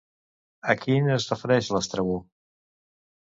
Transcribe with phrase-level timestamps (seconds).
[0.73, 2.17] A quins es refereix Estrabó?